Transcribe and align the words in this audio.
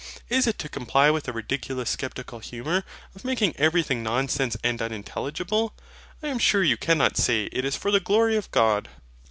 Is 0.29 0.47
it 0.47 0.57
to 0.57 0.67
comply 0.67 1.11
with 1.11 1.27
a 1.27 1.31
ridiculous 1.31 1.91
sceptical 1.91 2.39
humour 2.39 2.83
of 3.13 3.23
making 3.23 3.55
everything 3.57 4.01
nonsense 4.01 4.57
and 4.63 4.81
unintelligible? 4.81 5.75
I 6.23 6.27
am 6.29 6.39
sure 6.39 6.63
you 6.63 6.75
cannot 6.75 7.17
say 7.17 7.49
it 7.51 7.65
is 7.65 7.75
for 7.75 7.91
the 7.91 7.99
glory 7.99 8.35
of 8.35 8.49
God. 8.49 8.89